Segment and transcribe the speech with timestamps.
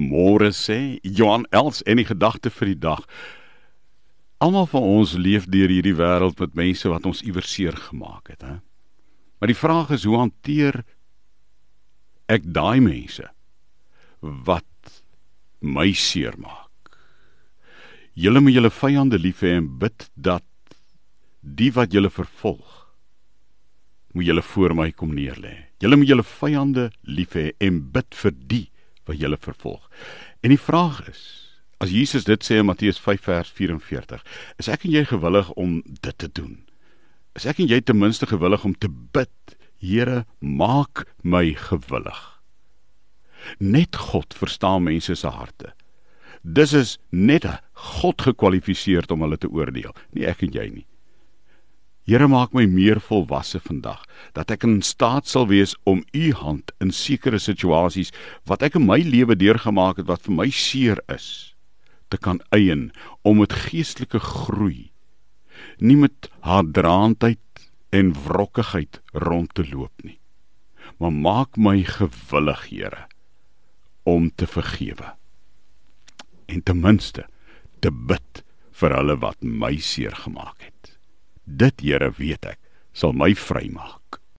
[0.00, 3.04] Môre sê Johan Els en die gedagte vir die dag.
[4.40, 8.40] Almal van ons leef deur hierdie wêreld met mense wat ons iewers seer gemaak het,
[8.40, 8.56] hè.
[9.40, 10.82] Maar die vraag is hoe hanteer
[12.28, 13.24] ek daai mense
[14.20, 14.96] wat
[15.60, 16.68] my seer maak?
[18.16, 20.44] Julle moet julle vyande lief hê en bid dat
[21.40, 22.76] die wat julle vervolg
[24.12, 25.54] moet julle voor my kom neerlê.
[25.80, 28.66] Julle moet julle vyande lief hê en bid vir die
[29.10, 29.84] wat julle vervolg.
[30.40, 31.22] En die vraag is,
[31.80, 34.24] as Jesus dit sê in Matteus 5 vers 44,
[34.62, 36.58] is ek en jy gewillig om dit te doen?
[37.38, 39.34] Is ek en jy ten minste gewillig om te bid,
[39.80, 42.18] Here, maak my gewillig?
[43.64, 45.72] Net God verstaan mense se harte.
[46.44, 47.46] Dis is net
[47.96, 50.86] God gekwalifiseer om hulle te oordeel, nie ek en jy nie.
[52.08, 54.02] Here maak my meer volwasse vandag
[54.34, 58.10] dat ek in staat sal wees om u hand in sekere situasies
[58.48, 61.54] wat ek in my lewe deurgemaak het wat vir my seer is
[62.10, 62.88] te kan eien
[63.22, 64.90] om met geestelike groei
[65.78, 70.18] nie met haardraandheid en wrokkigheid rond te loop nie.
[71.00, 73.06] Maar maak my gewillig Here
[74.02, 75.14] om te vergewe
[76.50, 77.26] en ten minste
[77.80, 78.42] te bid
[78.80, 80.96] vir hulle wat my seer gemaak het
[81.50, 82.60] Dit Here weet ek
[82.92, 84.19] sal my vrymaak.